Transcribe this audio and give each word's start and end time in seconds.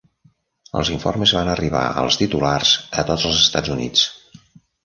Els 0.79 0.89
informes 0.95 1.33
van 1.39 1.51
arribar 1.51 1.83
als 2.05 2.19
titulars 2.21 2.75
a 3.03 3.07
tots 3.11 3.29
els 3.33 3.47
Estats 3.47 3.75
Units. 3.79 4.09